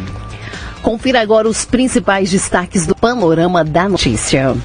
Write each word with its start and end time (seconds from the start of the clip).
Confira 0.82 1.20
agora 1.20 1.48
os 1.48 1.64
principais 1.64 2.28
destaques 2.28 2.88
do 2.88 2.96
panorama 2.96 3.62
da 3.62 3.88
notícia. 3.88 4.56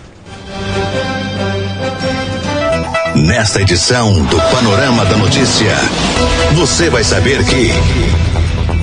Nesta 3.29 3.61
edição 3.61 4.23
do 4.23 4.41
Panorama 4.49 5.05
da 5.05 5.15
Notícia, 5.15 5.71
você 6.55 6.89
vai 6.89 7.03
saber 7.03 7.45
que. 7.45 7.69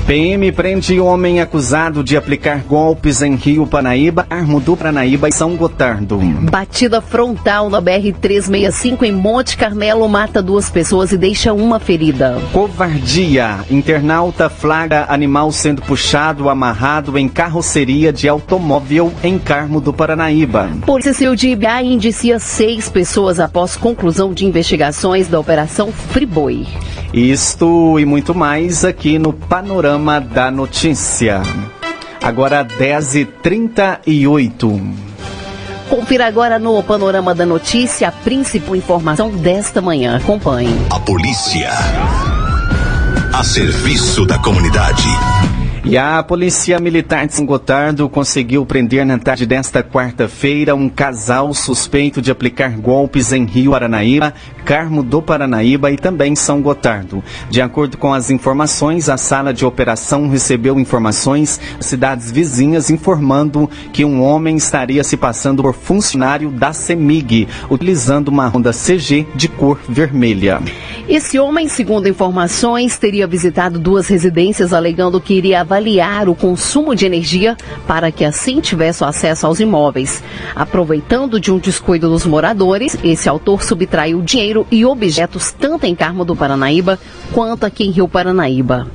PM 0.07 0.53
prende 0.53 1.01
homem 1.01 1.41
acusado 1.41 2.05
de 2.05 2.17
aplicar 2.17 2.61
golpes 2.61 3.23
em 3.23 3.35
Rio 3.35 3.67
Panaíba, 3.67 4.25
Armo 4.31 4.61
do 4.61 4.77
Paranaíba 4.77 5.29
e 5.29 5.33
São 5.33 5.57
Gotardo. 5.57 6.19
Batida 6.49 7.01
frontal 7.01 7.69
na 7.69 7.83
BR-365 7.83 9.03
em 9.03 9.11
Monte 9.11 9.57
Carmelo 9.57 10.09
mata 10.09 10.41
duas 10.41 10.71
pessoas 10.71 11.11
e 11.11 11.19
deixa 11.19 11.53
uma 11.53 11.81
ferida. 11.81 12.41
Covardia. 12.53 13.59
Internauta 13.69 14.49
flagra 14.49 15.07
animal 15.09 15.51
sendo 15.51 15.83
puxado, 15.83 16.49
amarrado 16.49 17.19
em 17.19 17.29
carroceria 17.29 18.13
de 18.13 18.29
automóvel 18.29 19.13
em 19.25 19.41
Carmo 19.41 19.81
do 19.81 19.93
Paranaíba. 19.93 20.71
Polícia 20.87 21.15
Civil 21.15 21.35
de 21.35 21.49
Ibiá 21.49 21.83
indicia 21.83 22.39
seis 22.39 22.89
pessoas 22.89 23.41
após 23.41 23.75
conclusão 23.75 24.33
de 24.33 24.47
investigações 24.47 25.27
da 25.27 25.41
Operação 25.41 25.91
Friboi. 25.91 26.65
Isto 27.13 27.99
e 27.99 28.05
muito 28.05 28.35
mais 28.35 28.85
aqui 28.85 29.19
no 29.19 29.33
Panorama 29.33 29.96
da 30.21 30.51
Notícia. 30.51 31.41
Agora 32.23 32.63
10h38. 32.65 34.95
Confira 35.89 36.27
agora 36.27 36.59
no 36.59 36.83
Panorama 36.83 37.35
da 37.35 37.47
Notícia 37.47 38.09
a 38.09 38.13
principal 38.13 38.77
informação 38.77 39.31
desta 39.31 39.81
manhã. 39.81 40.17
Acompanhe. 40.17 40.77
A 40.91 41.01
polícia. 41.01 41.71
A 43.33 43.43
serviço 43.43 44.27
da 44.27 44.39
comunidade. 44.39 45.09
E 45.89 45.97
a 45.97 46.21
Polícia 46.21 46.81
Militar 46.81 47.29
de 47.29 47.35
São 47.35 47.47
Gotardo 47.47 48.09
conseguiu 48.09 48.67
prender 48.67 49.07
na 49.07 49.19
tarde 49.19 49.47
desta 49.47 49.85
quarta-feira 49.85 50.75
um 50.75 50.89
casal 50.89 51.55
suspeito 51.55 52.21
de 52.21 52.29
aplicar 52.29 52.71
golpes 52.71 53.33
em 53.33 53.45
Rio 53.45 53.71
Paranaíba, 53.71 54.35
Carmo 54.65 55.01
do 55.01 55.23
Paranaíba 55.23 55.93
e 55.93 55.97
também 55.97 56.35
São 56.35 56.61
Gotardo. 56.61 57.23
De 57.49 57.63
acordo 57.63 57.97
com 57.99 58.13
as 58.13 58.31
informações, 58.31 59.09
a 59.09 59.17
sala 59.17 59.55
de 59.55 59.65
operação 59.65 60.29
recebeu 60.29 60.81
informações 60.81 61.61
das 61.77 61.87
cidades 61.87 62.33
vizinhas 62.33 62.91
informando 62.91 63.71
que 63.93 64.05
um 64.05 64.25
homem 64.25 64.57
estaria 64.57 65.05
se 65.05 65.17
passando 65.17 65.63
por 65.63 65.73
funcionário 65.73 66.51
da 66.51 66.73
CEMIG, 66.73 67.47
utilizando 67.71 68.27
uma 68.27 68.49
Honda 68.49 68.73
CG 68.73 69.25
de 69.37 69.47
cor 69.47 69.79
vermelha. 69.89 70.61
Esse 71.09 71.39
homem, 71.39 71.69
segundo 71.69 72.09
informações, 72.09 72.99
teria 72.99 73.29
visitado 73.29 73.79
duas 73.79 74.09
residências 74.09 74.73
alegando 74.73 75.21
que 75.21 75.35
iria 75.35 75.61
avaliar 75.61 75.76
o 76.29 76.35
consumo 76.35 76.95
de 76.95 77.07
energia 77.07 77.57
para 77.87 78.11
que 78.11 78.25
assim 78.25 78.61
tivesse 78.61 79.05
acesso 79.05 79.47
aos 79.47 79.61
imóveis. 79.61 80.23
Aproveitando 80.55 81.39
de 81.39 81.53
um 81.53 81.59
descuido 81.59 82.09
dos 82.09 82.25
moradores, 82.25 82.97
esse 83.05 83.29
autor 83.29 83.63
subtraiu 83.63 84.23
dinheiro 84.23 84.67
e 84.71 84.85
objetos 84.85 85.53
tanto 85.53 85.85
em 85.85 85.95
Carmo 85.95 86.25
do 86.25 86.35
Paranaíba 86.35 86.99
quanto 87.33 87.65
aqui 87.65 87.85
em 87.85 87.91
Rio 87.91 88.09
Paranaíba. 88.09 88.87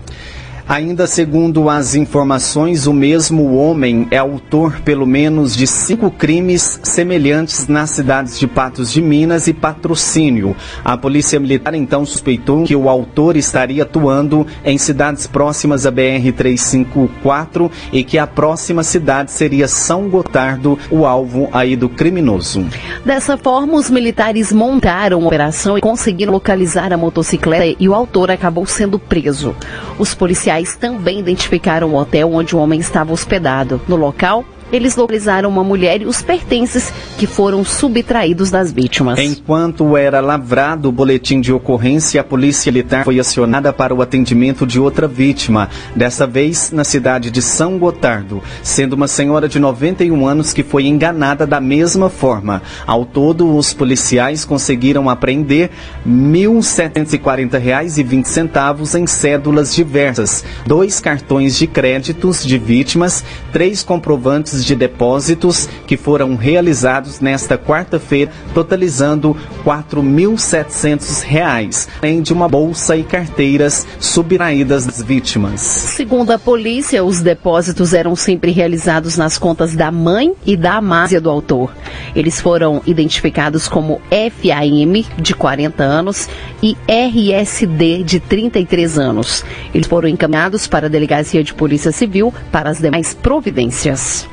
Ainda 0.72 1.06
segundo 1.06 1.70
as 1.70 1.96
informações, 1.96 2.88
o 2.88 2.94
mesmo 2.94 3.58
homem 3.58 4.08
é 4.10 4.16
autor 4.16 4.80
pelo 4.86 5.06
menos 5.06 5.54
de 5.54 5.68
cinco 5.68 6.10
crimes 6.10 6.80
semelhantes 6.82 7.68
nas 7.68 7.90
cidades 7.90 8.40
de 8.40 8.48
Patos 8.48 8.90
de 8.90 9.02
Minas 9.02 9.48
e 9.48 9.54
Patrocínio. 9.54 10.56
A 10.82 10.96
Polícia 10.96 11.38
Militar 11.42 11.74
então 11.74 12.06
suspeitou 12.06 12.64
que 12.64 12.74
o 12.74 12.88
autor 12.88 13.36
estaria 13.36 13.84
atuando 13.84 14.48
em 14.64 14.78
cidades 14.78 15.28
próximas 15.28 15.86
à 15.86 15.92
BR-354 15.92 17.70
e 17.92 18.02
que 18.02 18.18
a 18.18 18.26
próxima 18.26 18.82
cidade 18.82 19.34
seria 19.34 19.68
São 19.68 20.08
Gotardo, 20.08 20.80
o 20.90 21.06
alvo 21.06 21.50
aí 21.52 21.76
do 21.76 21.90
criminoso. 21.90 22.66
Dessa 23.04 23.38
forma, 23.38 23.74
os 23.74 23.90
militares 23.90 24.54
montaram 24.54 25.20
uma 25.20 25.28
operação 25.28 25.78
e 25.78 25.82
conseguiram 25.82 26.32
localizar 26.32 26.94
a 26.94 26.98
motocicleta 26.98 27.76
e 27.78 27.90
o 27.90 27.94
autor 27.94 28.32
acabou 28.32 28.66
sendo 28.66 28.98
preso. 28.98 29.54
Os 30.00 30.16
policiais 30.16 30.61
também 30.76 31.20
identificaram 31.20 31.92
o 31.92 31.96
hotel 31.96 32.34
onde 32.34 32.56
o 32.56 32.60
homem 32.60 32.80
estava 32.80 33.14
hospedado. 33.14 33.82
No 33.88 33.96
local, 33.96 34.46
eles 34.72 34.96
localizaram 34.96 35.50
uma 35.50 35.64
mulher 35.64 36.02
e 36.02 36.06
os 36.06 36.22
pertences 36.22 36.94
que 37.18 37.28
foram 37.28 37.64
subtraídos 37.64 38.50
das 38.50 38.72
vítimas. 38.72 39.20
Enquanto 39.20 39.98
era 39.98 40.20
lavrado 40.20 40.90
o 40.90 40.92
boletim 40.92 41.42
de 41.42 41.54
ocorrência, 41.54 42.22
a 42.22 42.24
polícia 42.24 42.72
militar 42.72 43.04
foi 43.04 43.20
acionada 43.20 43.74
para 43.74 43.94
o 43.94 44.02
atendimento 44.02 44.66
de 44.66 44.80
outra 44.80 45.08
vítima, 45.08 45.70
dessa 45.96 46.26
vez 46.26 46.72
na 46.72 46.84
cidade 46.84 47.30
de 47.30 47.42
São 47.42 47.78
Gotardo, 47.78 48.42
sendo 48.64 48.94
uma 48.94 49.08
senhora 49.08 49.48
de 49.48 49.60
91 49.60 50.28
anos 50.28 50.54
que 50.54 50.64
foi 50.64 50.86
enganada 50.86 51.46
da 51.46 51.60
mesma 51.60 52.10
forma. 52.10 52.62
Ao 52.86 53.06
todo, 53.06 53.56
os 53.56 53.74
policiais 53.74 54.46
conseguiram 54.46 55.10
apreender 55.10 55.70
R$ 56.06 56.12
1.740,20 56.12 59.00
em 59.00 59.08
cédulas 59.08 59.76
diversas, 59.76 60.46
dois 60.66 61.00
cartões 61.00 61.58
de 61.58 61.68
créditos 61.68 62.46
de 62.46 62.58
vítimas, 62.58 63.24
três 63.52 63.84
comprovantes 63.84 64.61
de 64.66 64.76
depósitos 64.76 65.68
que 65.86 65.98
foram 65.98 66.36
realizados 66.36 67.20
nesta 67.20 67.58
quarta-feira, 67.58 68.32
totalizando 68.54 69.32
R$ 69.32 69.40
4.700, 69.66 71.88
além 72.02 72.22
de 72.22 72.34
uma 72.34 72.48
bolsa 72.48 72.96
e 72.96 73.04
carteiras 73.04 73.86
subtraídas 74.00 74.86
das 74.86 75.02
vítimas. 75.02 75.62
Segundo 75.62 76.32
a 76.32 76.40
polícia, 76.40 77.04
os 77.04 77.22
depósitos 77.22 77.94
eram 77.94 78.16
sempre 78.16 78.52
realizados 78.52 79.18
nas 79.18 79.38
contas 79.38 79.76
da 79.76 79.92
mãe 79.92 80.34
e 80.46 80.56
da 80.56 80.76
amásia 80.76 81.20
do 81.20 81.30
autor. 81.30 81.72
Eles 82.16 82.42
foram 82.42 82.82
identificados 82.86 83.68
como 83.68 84.02
FAM, 84.10 85.22
de 85.22 85.34
40 85.34 85.84
anos, 85.84 86.28
e 86.62 86.78
RSD, 86.88 88.04
de 88.04 88.20
33 88.20 88.98
anos. 88.98 89.44
Eles 89.74 89.88
foram 89.88 90.08
encaminhados 90.08 90.68
para 90.68 90.88
a 90.88 90.90
Delegacia 90.90 91.44
de 91.44 91.54
Polícia 91.54 91.92
Civil 91.92 92.34
para 92.52 92.70
as 92.70 92.80
demais 92.80 93.14
providências. 93.14 94.28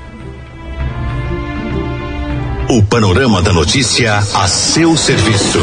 O 2.70 2.82
panorama 2.82 3.40
da 3.40 3.50
notícia 3.50 4.18
a 4.18 4.46
seu 4.46 4.94
serviço. 4.94 5.58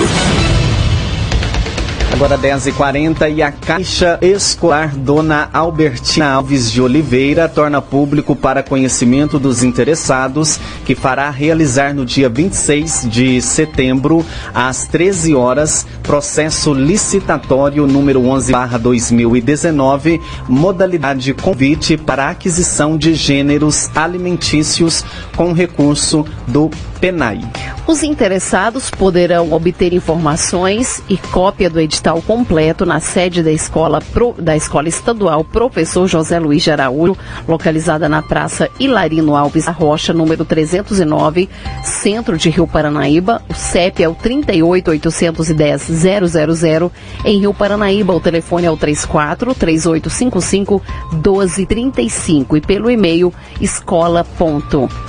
Agora 2.16 2.38
10h40 2.38 3.36
e 3.36 3.44
a 3.44 3.52
Caixa 3.52 4.18
Escolar 4.22 4.96
Dona 4.96 5.50
Albertina 5.52 6.32
Alves 6.32 6.72
de 6.72 6.82
Oliveira 6.82 7.50
torna 7.50 7.82
público 7.82 8.36
para 8.36 8.64
conhecimento 8.64 9.38
dos 9.38 9.64
interessados 9.64 10.58
que 10.86 10.96
fará 10.96 11.30
realizar 11.30 11.94
no 11.94 12.06
dia 12.06 12.30
26 12.30 13.10
de 13.10 13.42
setembro, 13.42 14.26
às 14.54 14.88
13 14.88 15.36
horas, 15.36 15.86
processo 16.04 16.74
licitatório 16.74 17.86
número 17.86 18.22
11/2019, 18.22 20.22
modalidade 20.48 21.34
convite 21.34 21.98
para 21.98 22.30
aquisição 22.30 22.98
de 22.98 23.14
gêneros 23.14 23.90
alimentícios 23.94 25.04
com 25.36 25.52
recurso 25.52 26.26
do 26.48 26.72
PENAI. 27.00 27.42
Os 27.88 28.02
interessados 28.02 28.90
poderão 28.90 29.54
obter 29.54 29.94
informações 29.94 31.04
e 31.08 31.18
cópia 31.18 31.70
do 31.70 31.80
edital 31.80 32.20
completo 32.22 32.84
na 32.84 33.00
sede 33.00 33.44
da 33.44 33.52
escola, 33.52 34.02
da 34.40 34.56
escola 34.56 34.90
Estadual 34.90 35.44
Professor 35.44 36.08
José 36.08 36.40
Luiz 36.40 36.64
de 36.64 36.72
Araújo, 36.72 37.16
localizada 37.48 38.10
na 38.10 38.24
Praça 38.24 38.72
Hilarino 38.80 39.36
Alves 39.36 39.66
da 39.66 39.72
Rocha, 39.72 40.14
número 40.14 40.44
309, 40.44 41.48
centro 41.84 42.40
de 42.40 42.50
Rio 42.50 42.66
Paranaíba. 42.66 43.44
O 43.48 43.54
CEP 43.54 44.02
é 44.02 44.10
o 44.10 44.16
38810 44.16 45.82
000. 45.82 46.92
Em 47.24 47.40
Rio 47.40 47.54
Paranaíba, 47.54 48.16
o 48.16 48.20
telefone 48.20 48.66
é 48.66 48.72
o 48.72 48.78
34 48.78 49.54
3855 49.54 50.82
1235 51.12 52.58
e 52.58 52.62
pelo 52.62 52.90
e-mail 52.90 53.32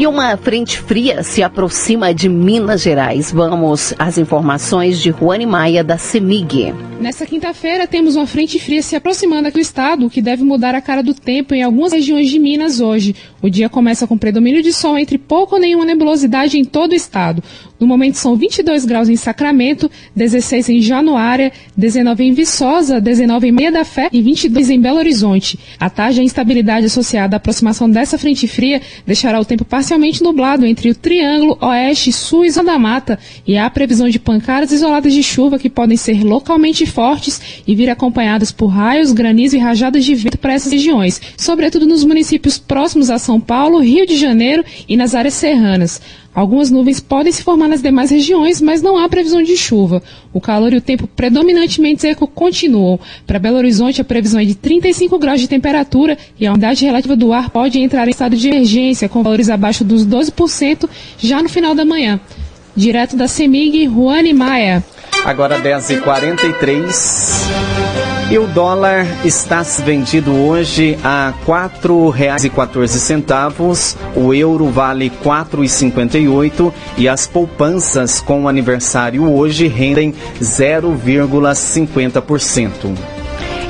E 0.00 0.06
uma 0.06 0.34
frente 0.34 0.78
fria 0.78 1.22
se 1.22 1.42
aproxima 1.42 2.14
de 2.14 2.26
Minas 2.26 2.80
Gerais. 2.80 3.30
Vamos 3.30 3.92
às 3.98 4.16
informações 4.16 4.98
de 4.98 5.10
Juane 5.10 5.44
Maia, 5.44 5.84
da 5.84 5.98
CEMIG. 5.98 6.72
Nessa 6.98 7.26
quinta-feira, 7.26 7.86
temos 7.86 8.16
uma 8.16 8.26
frente 8.26 8.58
fria 8.58 8.80
se 8.80 8.96
aproximando 8.96 9.48
aqui 9.48 9.58
do 9.58 9.60
estado, 9.60 10.06
o 10.06 10.10
que 10.10 10.22
deve 10.22 10.42
mudar 10.42 10.74
a 10.74 10.80
cara 10.80 11.02
do 11.02 11.12
tempo 11.12 11.54
em 11.54 11.62
algumas 11.62 11.92
regiões 11.92 12.30
de 12.30 12.38
Minas 12.38 12.80
hoje. 12.80 13.14
O 13.42 13.50
dia 13.50 13.68
começa 13.68 14.06
com 14.06 14.16
predomínio 14.16 14.62
de 14.62 14.72
sol 14.72 14.96
entre 14.96 15.18
pouco 15.18 15.56
ou 15.56 15.60
nenhuma 15.60 15.84
nebulosidade 15.84 16.58
em 16.58 16.64
todo 16.64 16.92
o 16.92 16.94
estado. 16.94 17.42
No 17.80 17.86
momento 17.86 18.16
são 18.16 18.36
22 18.36 18.84
graus 18.84 19.08
em 19.08 19.16
Sacramento, 19.16 19.90
16 20.14 20.68
em 20.68 20.82
Januária, 20.82 21.50
19 21.74 22.24
em 22.24 22.34
Viçosa, 22.34 23.00
19 23.00 23.48
em 23.48 23.52
Meia 23.52 23.72
da 23.72 23.86
Fé 23.86 24.10
e 24.12 24.20
22 24.20 24.68
em 24.68 24.78
Belo 24.78 24.98
Horizonte. 24.98 25.58
A 25.78 25.88
taxa 25.88 26.16
de 26.16 26.22
instabilidade 26.22 26.84
associada 26.84 27.36
à 27.36 27.38
aproximação 27.38 27.88
dessa 27.88 28.18
frente 28.18 28.46
fria 28.46 28.82
deixará 29.06 29.40
o 29.40 29.46
tempo 29.46 29.64
parcialmente 29.64 30.22
nublado 30.22 30.66
entre 30.66 30.90
o 30.90 30.94
Triângulo, 30.94 31.56
Oeste, 31.62 32.12
Sul 32.12 32.44
e 32.44 32.50
Zona 32.50 32.72
da 32.72 32.78
Mata 32.78 33.18
e 33.46 33.56
há 33.56 33.70
previsão 33.70 34.10
de 34.10 34.18
pancadas 34.18 34.72
isoladas 34.72 35.14
de 35.14 35.22
chuva 35.22 35.58
que 35.58 35.70
podem 35.70 35.96
ser 35.96 36.22
localmente 36.22 36.84
fortes 36.84 37.62
e 37.66 37.74
vir 37.74 37.88
acompanhadas 37.88 38.52
por 38.52 38.66
raios, 38.66 39.10
granizo 39.10 39.56
e 39.56 39.58
rajadas 39.58 40.04
de 40.04 40.14
vento 40.14 40.36
para 40.36 40.52
essas 40.52 40.70
regiões, 40.70 41.18
sobretudo 41.34 41.86
nos 41.86 42.04
municípios 42.04 42.58
próximos 42.58 43.08
a 43.08 43.18
São 43.18 43.40
Paulo, 43.40 43.80
Rio 43.80 44.06
de 44.06 44.16
Janeiro 44.16 44.62
e 44.86 44.98
nas 44.98 45.14
áreas 45.14 45.32
serranas. 45.32 46.00
Algumas 46.32 46.70
nuvens 46.70 47.00
podem 47.00 47.32
se 47.32 47.42
formar 47.42 47.66
nas 47.66 47.82
demais 47.82 48.10
regiões, 48.10 48.60
mas 48.60 48.80
não 48.80 48.96
há 48.96 49.08
previsão 49.08 49.42
de 49.42 49.56
chuva. 49.56 50.00
O 50.32 50.40
calor 50.40 50.72
e 50.72 50.76
o 50.76 50.80
tempo 50.80 51.08
predominantemente 51.08 52.02
seco 52.02 52.26
continuam. 52.26 53.00
Para 53.26 53.40
Belo 53.40 53.56
Horizonte, 53.56 54.00
a 54.00 54.04
previsão 54.04 54.40
é 54.40 54.44
de 54.44 54.54
35 54.54 55.18
graus 55.18 55.40
de 55.40 55.48
temperatura 55.48 56.16
e 56.38 56.46
a 56.46 56.52
umidade 56.52 56.84
relativa 56.84 57.16
do 57.16 57.32
ar 57.32 57.50
pode 57.50 57.80
entrar 57.80 58.06
em 58.06 58.12
estado 58.12 58.36
de 58.36 58.48
emergência, 58.48 59.08
com 59.08 59.24
valores 59.24 59.50
abaixo 59.50 59.84
dos 59.84 60.06
12% 60.06 60.88
já 61.18 61.42
no 61.42 61.48
final 61.48 61.74
da 61.74 61.84
manhã. 61.84 62.20
Direto 62.76 63.16
da 63.16 63.26
CEMIG, 63.26 63.86
Juane 63.86 64.32
Maia. 64.32 64.84
Agora 65.24 65.60
10h43. 65.60 67.50
E 68.30 68.38
o 68.38 68.46
dólar 68.46 69.04
está 69.24 69.62
vendido 69.84 70.32
hoje 70.32 70.96
a 71.02 71.30
R$ 71.30 71.34
4,14. 71.46 73.96
O 74.14 74.32
euro 74.32 74.70
vale 74.70 75.08
R$ 75.08 75.16
4,58 75.24 76.72
e 76.96 77.08
as 77.08 77.26
poupanças 77.26 78.20
com 78.20 78.48
aniversário 78.48 79.28
hoje 79.28 79.66
rendem 79.66 80.14
0,50%. 80.40 83.19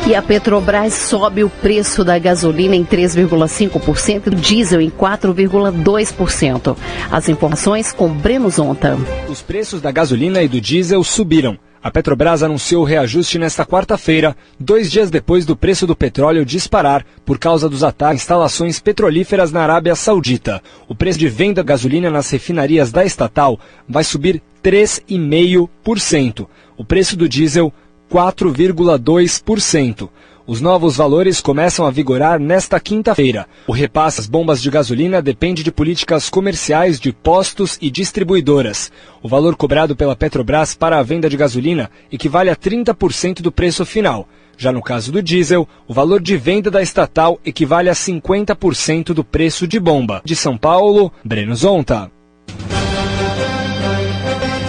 E 0.06 0.14
a 0.14 0.22
Petrobras 0.22 0.94
sobe 0.94 1.44
o 1.44 1.50
preço 1.50 2.02
da 2.02 2.18
gasolina 2.18 2.74
em 2.74 2.84
3,5% 2.84 4.26
e 4.26 4.30
do 4.30 4.36
diesel 4.36 4.80
em 4.80 4.90
4,2%. 4.90 6.76
As 7.10 7.28
informações 7.28 7.92
com 7.92 8.08
Breno 8.08 8.48
Zonta. 8.50 8.98
Os 9.28 9.42
preços 9.42 9.80
da 9.80 9.92
gasolina 9.92 10.42
e 10.42 10.48
do 10.48 10.60
diesel 10.60 11.04
subiram. 11.04 11.58
A 11.82 11.90
Petrobras 11.90 12.42
anunciou 12.42 12.82
o 12.82 12.84
reajuste 12.84 13.38
nesta 13.38 13.64
quarta-feira, 13.64 14.36
dois 14.58 14.90
dias 14.90 15.10
depois 15.10 15.46
do 15.46 15.56
preço 15.56 15.86
do 15.86 15.96
petróleo 15.96 16.44
disparar 16.44 17.06
por 17.24 17.38
causa 17.38 17.70
dos 17.70 17.82
ataques 17.82 18.10
a 18.10 18.14
instalações 18.22 18.78
petrolíferas 18.80 19.50
na 19.50 19.62
Arábia 19.62 19.94
Saudita. 19.94 20.62
O 20.88 20.94
preço 20.94 21.18
de 21.18 21.28
venda 21.28 21.62
da 21.62 21.62
gasolina 21.62 22.10
nas 22.10 22.30
refinarias 22.30 22.92
da 22.92 23.02
estatal 23.02 23.58
vai 23.88 24.04
subir 24.04 24.42
3,5%. 24.62 26.46
O 26.76 26.84
preço 26.84 27.16
do 27.16 27.28
diesel 27.28 27.72
4,2%. 28.10 30.08
Os 30.46 30.60
novos 30.60 30.96
valores 30.96 31.40
começam 31.40 31.86
a 31.86 31.92
vigorar 31.92 32.40
nesta 32.40 32.80
quinta-feira. 32.80 33.46
O 33.68 33.72
repasse 33.72 34.20
às 34.20 34.26
bombas 34.26 34.60
de 34.60 34.68
gasolina 34.68 35.22
depende 35.22 35.62
de 35.62 35.70
políticas 35.70 36.28
comerciais 36.28 36.98
de 36.98 37.12
postos 37.12 37.78
e 37.80 37.88
distribuidoras. 37.88 38.90
O 39.22 39.28
valor 39.28 39.54
cobrado 39.54 39.94
pela 39.94 40.16
Petrobras 40.16 40.74
para 40.74 40.98
a 40.98 41.02
venda 41.04 41.30
de 41.30 41.36
gasolina 41.36 41.88
equivale 42.10 42.50
a 42.50 42.56
30% 42.56 43.42
do 43.42 43.52
preço 43.52 43.86
final. 43.86 44.26
Já 44.58 44.72
no 44.72 44.82
caso 44.82 45.12
do 45.12 45.22
diesel, 45.22 45.68
o 45.86 45.94
valor 45.94 46.20
de 46.20 46.36
venda 46.36 46.68
da 46.68 46.82
estatal 46.82 47.38
equivale 47.46 47.88
a 47.88 47.94
50% 47.94 49.14
do 49.14 49.22
preço 49.22 49.68
de 49.68 49.78
bomba. 49.78 50.20
De 50.24 50.34
São 50.34 50.58
Paulo, 50.58 51.12
Breno 51.24 51.54
Zonta. 51.54 52.10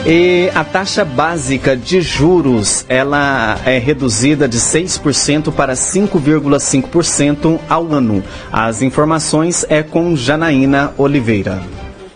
E 0.06 0.50
a 0.56 0.64
taxa 0.64 1.06
básica 1.06 1.78
de 1.78 2.02
juros, 2.02 2.84
ela 2.90 3.60
é 3.64 3.78
reduzida 3.78 4.48
de 4.48 4.58
6% 4.58 5.52
para 5.54 5.74
5,5% 5.74 7.60
ao 7.70 7.94
ano. 7.94 8.24
As 8.52 8.82
informações 8.82 9.64
é 9.70 9.84
com 9.84 10.16
Janaína 10.16 10.92
Oliveira. 10.98 11.62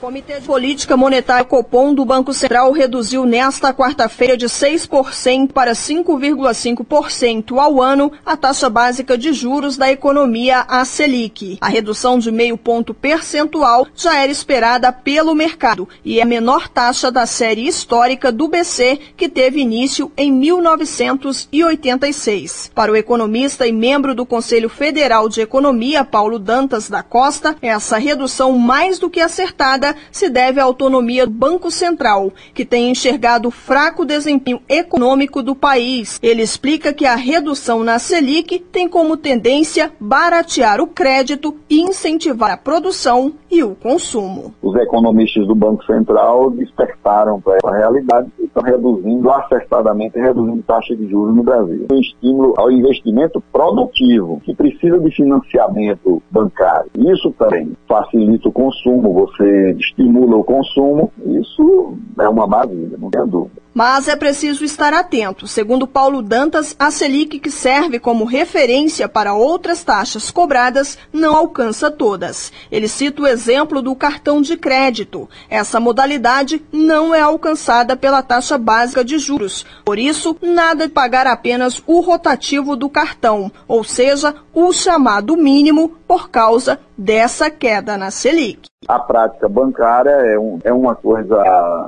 Comitê 0.06 0.40
de 0.40 0.46
Política 0.46 0.96
Monetária 0.96 1.44
Copom 1.44 1.92
do 1.92 2.06
Banco 2.06 2.32
Central 2.32 2.72
reduziu 2.72 3.26
nesta 3.26 3.74
quarta-feira 3.74 4.38
de 4.38 4.46
6% 4.46 5.52
para 5.52 5.72
5,5% 5.72 7.58
ao 7.58 7.82
ano 7.82 8.12
a 8.24 8.38
taxa 8.38 8.70
básica 8.70 9.18
de 9.18 9.34
juros 9.34 9.78
da 9.78 9.92
economia, 9.92 10.64
a 10.68 10.86
Selic. 10.86 11.58
A 11.60 11.70
redução 11.70 12.20
de 12.20 12.32
meio 12.32 12.56
ponto 12.56 12.94
percentual 12.94 13.88
já 13.96 14.22
era 14.22 14.32
esperada 14.32 14.94
pelo 14.94 15.34
mercado 15.34 15.90
e 16.04 16.20
é 16.20 16.22
a 16.22 16.26
menor 16.26 16.70
taxa 16.70 17.10
da 17.10 17.26
série 17.26 17.68
histórica 17.68 18.32
do 18.32 18.48
BC, 18.48 19.00
que 19.18 19.28
teve 19.28 19.60
início 19.60 20.12
em 20.16 20.32
1986. 20.32 22.70
Para 22.76 22.92
o 22.92 22.96
economista 22.96 23.66
e 23.66 23.72
membro 23.72 24.14
do 24.14 24.24
Conselho 24.24 24.70
Federal 24.70 25.28
de 25.28 25.42
Economia, 25.42 26.06
Paulo 26.06 26.38
Dantas 26.38 26.92
da 26.92 27.02
Costa, 27.02 27.56
essa 27.60 27.98
redução 27.98 28.52
mais 28.52 29.00
do 29.00 29.10
que 29.10 29.20
acertada 29.20 29.95
se 30.12 30.30
deve 30.30 30.60
à 30.60 30.64
autonomia 30.64 31.25
do 31.25 31.32
Banco 31.32 31.70
Central, 31.72 32.32
que 32.54 32.66
tem 32.66 32.92
enxergado 32.92 33.48
o 33.48 33.52
fraco 33.52 34.06
desempenho 34.06 34.62
econômico 34.68 35.42
do 35.42 35.56
país. 35.56 36.20
Ele 36.22 36.42
explica 36.42 36.94
que 36.94 37.06
a 37.06 37.16
redução 37.16 37.84
na 37.84 38.00
Selic 38.00 38.60
tem 38.60 38.88
como 38.88 39.18
tendência 39.18 39.92
baratear 40.00 40.82
o 40.82 40.88
crédito 40.88 41.56
e 41.70 41.82
incentivar 41.82 42.52
a 42.52 42.58
produção 42.58 43.34
e 43.52 43.64
o 43.64 43.75
consumo. 43.75 44.54
Os 44.62 44.75
economistas 44.75 45.48
do 45.48 45.56
Banco 45.56 45.84
Central 45.86 46.52
despertaram 46.52 47.40
para 47.40 47.58
essa 47.58 47.72
realidade 47.72 48.30
e 48.40 48.46
estão 48.46 48.64
reduzindo, 48.64 49.30
acertadamente 49.32 50.20
reduzindo 50.20 50.64
taxa 50.64 50.96
de 50.96 51.08
juros 51.08 51.36
no 51.36 51.44
Brasil. 51.44 51.88
Um 51.92 52.00
estímulo 52.00 52.54
ao 52.58 52.72
investimento 52.72 53.42
produtivo, 53.52 54.42
que 54.44 54.56
precisa 54.56 55.00
de 55.00 55.12
financiamento 55.12 56.22
bancário. 56.30 56.90
Isso 56.98 57.34
também 57.38 57.72
facilita 57.88 58.50
o 58.50 58.52
consumo, 58.52 59.14
você 59.14 59.74
estimula 59.86 60.38
o 60.38 60.44
consumo, 60.44 61.12
isso 61.25 61.98
é 62.20 62.27
uma 62.27 62.48
maravilha, 62.48 62.98
não 62.98 63.10
tem 63.10 63.25
dúvida. 63.27 63.65
Mas 63.74 64.08
é 64.08 64.15
preciso 64.15 64.63
estar 64.63 64.94
atento. 64.94 65.48
Segundo 65.48 65.86
Paulo 65.86 66.22
Dantas, 66.22 66.74
a 66.80 66.89
Selic, 66.89 67.39
que 67.39 67.51
serve 67.51 68.00
como 68.00 68.24
referência 68.24 69.10
para 69.10 69.34
outras 69.34 69.84
taxas 69.84 70.32
cobradas, 70.32 70.98
não 71.12 71.36
alcança 71.36 71.92
todas. 71.92 72.54
Ele 72.72 72.88
cita 72.88 73.24
o 73.24 73.27
exemplo 73.27 73.82
do 73.82 73.94
cartão 73.94 74.42
de 74.42 74.56
crédito. 74.56 75.30
Essa 75.50 75.77
modalidade 75.77 76.63
não 76.72 77.13
é 77.13 77.20
alcançada 77.20 77.98
pela 77.98 78.24
taxa 78.24 78.58
básica 78.58 79.04
de 79.04 79.20
juros. 79.20 79.65
Por 79.84 80.00
isso, 80.00 80.38
nada 80.42 80.88
de 80.88 80.94
pagar 80.94 81.27
apenas 81.27 81.84
o 81.86 82.00
rotativo 82.00 82.77
do 82.77 82.88
cartão, 82.88 83.51
ou 83.68 83.84
seja, 83.84 84.34
o 84.54 84.72
chamado 84.72 85.36
mínimo 85.36 85.92
por 86.08 86.30
causa 86.30 86.80
dessa 86.98 87.50
queda 87.50 87.98
na 87.98 88.12
Selic. 88.12 88.70
A 88.88 89.00
prática 89.00 89.50
bancária 89.50 90.12
é, 90.12 90.38
um, 90.38 90.60
é 90.64 90.72
uma 90.72 90.94
coisa, 90.96 91.36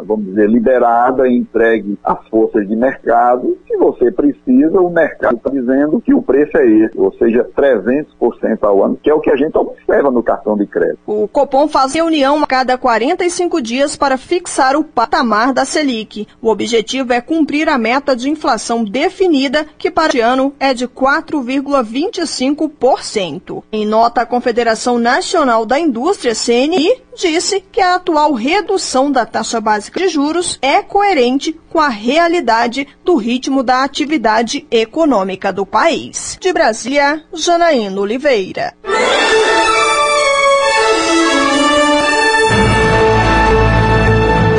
vamos 0.03 0.25
dizer, 0.25 0.49
liberada, 0.49 1.29
entregue 1.29 1.95
às 2.03 2.27
forças 2.27 2.67
de 2.67 2.75
mercado. 2.75 3.55
Se 3.67 3.77
você 3.77 4.11
precisa, 4.11 4.81
o 4.81 4.89
mercado 4.89 5.37
está 5.37 5.51
dizendo 5.51 6.01
que 6.01 6.11
o 6.13 6.21
preço 6.23 6.57
é 6.57 6.65
esse, 6.65 6.97
ou 6.97 7.13
seja, 7.13 7.47
300% 7.55 8.63
ao 8.63 8.83
ano, 8.83 8.97
que 9.01 9.11
é 9.11 9.13
o 9.13 9.19
que 9.19 9.29
a 9.29 9.35
gente 9.35 9.55
observa 9.55 10.09
no 10.09 10.23
cartão 10.23 10.57
de 10.57 10.65
crédito. 10.65 10.97
O 11.05 11.27
Copom 11.27 11.67
faz 11.67 11.93
reunião 11.93 12.41
a 12.43 12.47
cada 12.47 12.79
45 12.79 13.61
dias 13.61 13.95
para 13.95 14.17
fixar 14.17 14.75
o 14.75 14.83
patamar 14.83 15.53
da 15.53 15.65
Selic. 15.65 16.27
O 16.41 16.49
objetivo 16.49 17.13
é 17.13 17.21
cumprir 17.21 17.69
a 17.69 17.77
meta 17.77 18.15
de 18.15 18.27
inflação 18.27 18.83
definida, 18.83 19.67
que 19.77 19.91
para 19.91 20.07
este 20.07 20.21
ano 20.21 20.51
é 20.59 20.73
de 20.73 20.87
4,25%. 20.87 23.61
Em 23.71 23.85
nota, 23.85 24.21
a 24.21 24.25
Confederação 24.25 24.96
Nacional 24.97 25.65
da 25.65 25.79
Indústria, 25.79 26.33
CNI, 26.33 27.01
disse 27.15 27.63
que 27.71 27.81
a 27.81 27.95
atual 27.95 28.33
redução 28.33 29.11
da 29.11 29.25
taxa 29.25 29.59
básica 29.59 29.99
de 29.99 30.07
juros 30.07 30.57
é 30.61 30.81
coerente 30.81 31.59
com 31.69 31.79
a 31.79 31.89
realidade 31.89 32.87
do 33.03 33.15
ritmo 33.15 33.63
da 33.63 33.83
atividade 33.83 34.65
econômica 34.69 35.51
do 35.51 35.65
país. 35.65 36.37
De 36.39 36.53
Brasília, 36.53 37.23
Janaína 37.33 37.99
Oliveira. 37.99 38.73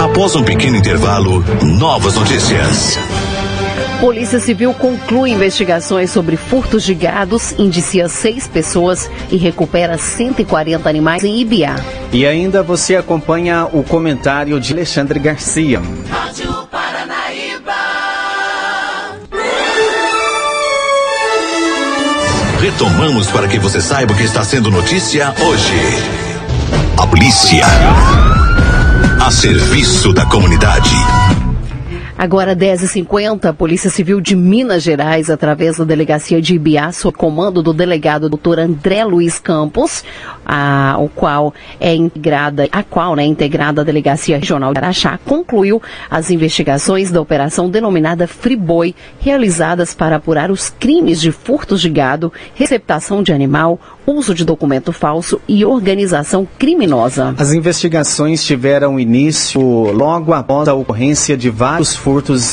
Após 0.02 0.34
um 0.34 0.42
pequeno 0.42 0.76
intervalo, 0.76 1.44
novas 1.62 2.16
notícias. 2.16 2.98
Polícia 4.00 4.38
Civil 4.38 4.72
conclui 4.74 5.32
investigações 5.32 6.12
sobre 6.12 6.36
furtos 6.36 6.84
de 6.84 6.94
gados, 6.94 7.52
indicia 7.58 8.08
seis 8.08 8.46
pessoas 8.46 9.10
e 9.28 9.36
recupera 9.36 9.98
140 9.98 10.88
animais 10.88 11.24
em 11.24 11.40
Ibiá. 11.40 11.74
E 12.12 12.24
ainda 12.24 12.62
você 12.62 12.94
acompanha 12.94 13.66
o 13.72 13.82
comentário 13.82 14.60
de 14.60 14.72
Alexandre 14.72 15.18
Garcia. 15.18 15.82
Rádio 16.08 16.52
Paranaíba. 16.70 17.74
Retomamos 22.60 23.26
para 23.26 23.48
que 23.48 23.58
você 23.58 23.80
saiba 23.80 24.12
o 24.12 24.16
que 24.16 24.22
está 24.22 24.44
sendo 24.44 24.70
notícia 24.70 25.34
hoje. 25.40 25.74
A 26.96 27.04
polícia. 27.04 27.66
A 29.20 29.30
serviço 29.32 30.12
da 30.12 30.24
comunidade. 30.24 30.94
Agora 32.18 32.56
10h50, 32.56 33.44
a 33.44 33.52
Polícia 33.52 33.88
Civil 33.88 34.20
de 34.20 34.34
Minas 34.34 34.82
Gerais, 34.82 35.30
através 35.30 35.76
da 35.76 35.84
Delegacia 35.84 36.42
de 36.42 36.56
Ibiá, 36.56 36.90
sob 36.90 37.16
comando 37.16 37.62
do 37.62 37.72
delegado 37.72 38.28
Dr. 38.28 38.58
André 38.58 39.04
Luiz 39.04 39.38
Campos, 39.38 40.02
a, 40.44 40.96
o 40.98 41.08
qual 41.08 41.54
é 41.78 41.94
integrada, 41.94 42.66
a 42.72 42.82
qual 42.82 43.16
é 43.20 43.24
integrada 43.24 43.82
a 43.82 43.84
Delegacia 43.84 44.36
Regional 44.36 44.72
de 44.72 44.80
Araxá, 44.80 45.16
concluiu 45.24 45.80
as 46.10 46.28
investigações 46.28 47.12
da 47.12 47.20
operação 47.20 47.70
denominada 47.70 48.26
Friboi, 48.26 48.96
realizadas 49.20 49.94
para 49.94 50.16
apurar 50.16 50.50
os 50.50 50.70
crimes 50.70 51.20
de 51.20 51.30
furtos 51.30 51.80
de 51.80 51.88
gado, 51.88 52.32
receptação 52.56 53.22
de 53.22 53.32
animal, 53.32 53.78
uso 54.04 54.34
de 54.34 54.44
documento 54.44 54.92
falso 54.92 55.40
e 55.46 55.64
organização 55.64 56.48
criminosa. 56.58 57.32
As 57.38 57.52
investigações 57.52 58.42
tiveram 58.42 58.98
início 58.98 59.60
logo 59.60 60.32
após 60.32 60.66
a 60.66 60.74
ocorrência 60.74 61.36
de 61.36 61.48
vários 61.48 61.94
furtos 61.94 62.07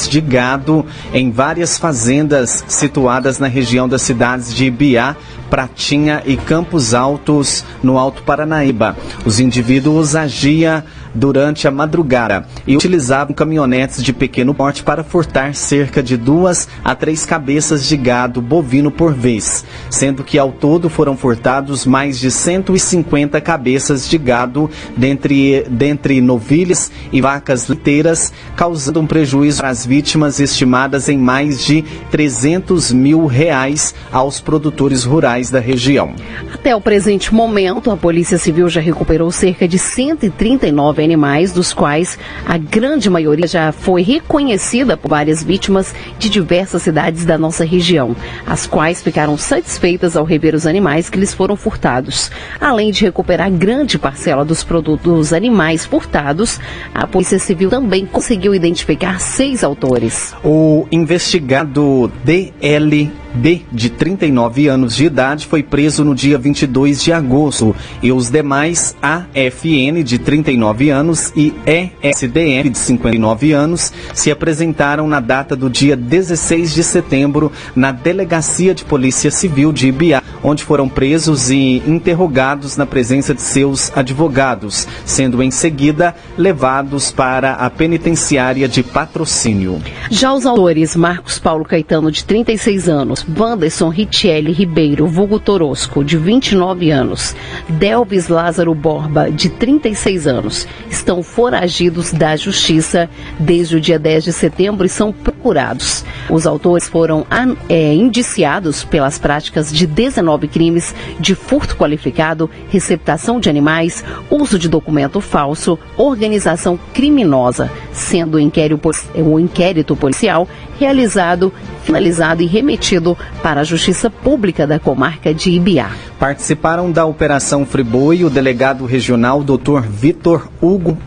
de 0.09 0.19
gado 0.19 0.85
em 1.13 1.31
várias 1.31 1.77
fazendas 1.77 2.63
situadas 2.67 3.39
na 3.39 3.47
região 3.47 3.87
das 3.87 4.01
cidades 4.01 4.53
de 4.53 4.65
Ibiá, 4.65 5.15
Pratinha 5.49 6.21
e 6.25 6.35
Campos 6.35 6.93
Altos, 6.93 7.63
no 7.81 7.97
Alto 7.97 8.21
Paranaíba. 8.23 8.97
Os 9.25 9.39
indivíduos 9.39 10.15
agiam 10.15 10.83
durante 11.15 11.67
a 11.67 11.71
madrugada 11.71 12.45
e 12.67 12.75
utilizavam 12.75 13.33
caminhonetes 13.33 14.03
de 14.03 14.13
pequeno 14.13 14.53
porte 14.53 14.83
para 14.83 15.03
furtar 15.03 15.55
cerca 15.55 16.03
de 16.03 16.17
duas 16.17 16.67
a 16.83 16.93
três 16.93 17.25
cabeças 17.25 17.87
de 17.87 17.95
gado 17.95 18.41
bovino 18.41 18.91
por 18.91 19.13
vez, 19.13 19.63
sendo 19.89 20.23
que 20.23 20.37
ao 20.37 20.51
todo 20.51 20.89
foram 20.89 21.15
furtados 21.15 21.85
mais 21.85 22.19
de 22.19 22.29
150 22.29 23.39
cabeças 23.41 24.07
de 24.07 24.17
gado 24.17 24.69
dentre, 24.95 25.65
dentre 25.69 26.19
novilhas 26.19 26.91
e 27.11 27.21
vacas 27.21 27.67
leiteiras, 27.67 28.33
causando 28.55 28.99
um 28.99 29.07
prejuízo 29.07 29.65
às 29.65 29.85
vítimas 29.85 30.39
estimadas 30.39 31.07
em 31.07 31.17
mais 31.17 31.63
de 31.63 31.83
300 32.11 32.91
mil 32.91 33.25
reais 33.25 33.95
aos 34.11 34.39
produtores 34.39 35.03
rurais 35.03 35.49
da 35.49 35.59
região. 35.59 36.13
Até 36.53 36.75
o 36.75 36.81
presente 36.81 37.33
momento, 37.33 37.91
a 37.91 37.97
Polícia 37.97 38.37
Civil 38.37 38.67
já 38.69 38.81
recuperou 38.81 39.31
cerca 39.31 39.67
de 39.67 39.77
139 39.77 41.04
animais, 41.05 41.53
dos 41.53 41.73
quais 41.73 42.19
a 42.45 42.57
grande 42.57 43.09
maioria 43.09 43.47
já 43.47 43.71
foi 43.71 44.01
reconhecida 44.01 44.97
por 44.97 45.09
várias 45.09 45.43
vítimas 45.43 45.93
de 46.19 46.29
diversas 46.29 46.81
cidades 46.81 47.23
da 47.23 47.37
nossa 47.37 47.63
região, 47.63 48.15
as 48.45 48.67
quais 48.67 49.01
ficaram 49.01 49.37
satisfeitas 49.37 50.17
ao 50.17 50.25
rever 50.25 50.53
os 50.53 50.67
animais 50.67 51.09
que 51.09 51.19
lhes 51.19 51.33
foram 51.33 51.55
furtados. 51.55 52.29
Além 52.59 52.91
de 52.91 53.05
recuperar 53.05 53.49
grande 53.51 53.97
parcela 53.97 54.43
dos 54.43 54.63
produtos 54.63 55.31
animais 55.31 55.85
furtados, 55.85 56.59
a 56.93 57.07
Polícia 57.07 57.39
Civil 57.39 57.69
também 57.69 58.05
conseguiu 58.05 58.53
identificar 58.53 59.19
seis 59.19 59.63
autores. 59.63 60.35
O 60.43 60.87
investigado 60.91 62.11
DL 62.23 63.11
B, 63.35 63.61
de 63.71 63.89
39 63.89 64.67
anos 64.67 64.95
de 64.95 65.05
idade, 65.05 65.45
foi 65.45 65.61
preso 65.61 66.03
no 66.03 66.15
dia 66.15 66.37
22 66.37 67.03
de 67.03 67.11
agosto. 67.11 67.75
E 68.01 68.11
os 68.11 68.29
demais 68.29 68.95
AFN, 69.01 70.03
de 70.03 70.17
39 70.17 70.89
anos, 70.89 71.33
e 71.35 71.53
ESDF, 71.65 72.69
de 72.69 72.77
59 72.77 73.51
anos, 73.51 73.91
se 74.13 74.31
apresentaram 74.31 75.07
na 75.07 75.19
data 75.19 75.55
do 75.55 75.69
dia 75.69 75.95
16 75.95 76.73
de 76.73 76.83
setembro 76.83 77.51
na 77.75 77.91
Delegacia 77.91 78.73
de 78.73 78.85
Polícia 78.85 79.29
Civil 79.29 79.71
de 79.71 79.89
Ibiá, 79.89 80.23
onde 80.43 80.63
foram 80.63 80.87
presos 80.87 81.49
e 81.49 81.81
interrogados 81.87 82.77
na 82.77 82.85
presença 82.85 83.33
de 83.33 83.41
seus 83.41 83.91
advogados, 83.95 84.87
sendo 85.05 85.41
em 85.41 85.51
seguida 85.51 86.15
levados 86.37 87.11
para 87.11 87.53
a 87.53 87.69
penitenciária 87.69 88.67
de 88.67 88.83
patrocínio. 88.83 89.81
Já 90.09 90.33
os 90.33 90.45
autores, 90.45 90.95
Marcos 90.95 91.39
Paulo 91.39 91.65
Caetano, 91.65 92.11
de 92.11 92.23
36 92.23 92.89
anos, 92.89 93.25
Wanderson 93.37 93.89
Richelli 93.89 94.51
Ribeiro, 94.51 95.07
vulgo 95.07 95.39
Torosco, 95.39 96.03
de 96.03 96.17
29 96.17 96.91
anos, 96.91 97.35
Delvis 97.67 98.27
Lázaro 98.27 98.73
Borba, 98.75 99.31
de 99.31 99.49
36 99.49 100.27
anos, 100.27 100.67
estão 100.89 101.23
foragidos 101.23 102.11
da 102.11 102.35
Justiça 102.35 103.09
desde 103.39 103.77
o 103.77 103.81
dia 103.81 103.97
10 103.97 104.25
de 104.25 104.33
setembro 104.33 104.85
e 104.85 104.89
são 104.89 105.11
procurados. 105.11 106.03
Os 106.29 106.45
autores 106.45 106.87
foram 106.87 107.25
é, 107.69 107.93
indiciados 107.93 108.83
pelas 108.83 109.17
práticas 109.17 109.71
de 109.71 109.87
19 109.87 110.34
19 110.35 110.47
crimes 110.47 110.93
de 111.19 111.33
furto 111.33 111.75
qualificado, 111.75 112.49
receptação 112.69 113.39
de 113.39 113.49
animais, 113.49 114.03
uso 114.29 114.59
de 114.59 114.67
documento 114.67 115.21
falso, 115.21 115.79
organização 115.97 116.77
criminosa, 116.93 117.71
sendo 117.91 118.35
o 118.35 118.39
inquérito, 118.39 118.91
o 119.15 119.39
inquérito 119.39 119.95
policial 119.95 120.47
realizado, 120.77 121.53
finalizado 121.83 122.41
e 122.41 122.45
remetido 122.45 123.17
para 123.41 123.61
a 123.61 123.63
Justiça 123.63 124.09
Pública 124.09 124.67
da 124.67 124.77
comarca 124.77 125.33
de 125.33 125.51
Ibiá. 125.51 125.89
Participaram 126.19 126.91
da 126.91 127.05
Operação 127.05 127.65
Friboi 127.65 128.23
o 128.25 128.29
delegado 128.29 128.85
regional 128.85 129.43
Dr. 129.43 129.81
Vitor 129.87 130.49
Hugo 130.61 130.97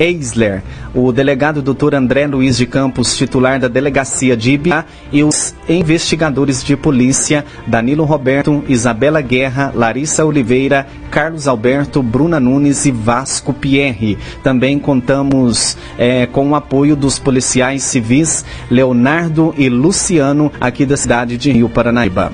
Eisler, 0.00 0.62
o 0.94 1.12
delegado 1.12 1.60
Dr. 1.60 1.94
André 1.94 2.26
Luiz 2.26 2.56
de 2.56 2.64
Campos, 2.64 3.14
titular 3.18 3.60
da 3.60 3.68
delegacia 3.68 4.34
de 4.34 4.52
Ibiá, 4.52 4.86
e 5.12 5.22
os 5.22 5.54
investigadores 5.68 6.64
de 6.64 6.74
polícia 6.74 7.44
Danilo 7.66 8.04
Roberto, 8.04 8.64
Isabela 8.66 9.20
Guerra, 9.20 9.70
Larissa 9.74 10.24
Oliveira, 10.24 10.86
Carlos 11.10 11.46
Alberto, 11.46 12.02
Bruna 12.02 12.40
Nunes 12.40 12.86
e 12.86 12.90
Vasco 12.90 13.52
Pierre. 13.52 14.16
Também 14.42 14.78
contamos 14.78 15.76
é, 15.98 16.24
com 16.24 16.48
o 16.48 16.54
apoio 16.54 16.96
dos 16.96 17.18
policiais 17.18 17.82
civis 17.82 18.42
Leonardo 18.70 19.54
e 19.58 19.68
Luciano, 19.68 20.50
aqui 20.58 20.86
da 20.86 20.96
cidade 20.96 21.36
de 21.36 21.52
Rio 21.52 21.68
Paranaíba. 21.68 22.32